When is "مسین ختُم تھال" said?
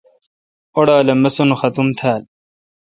1.23-2.21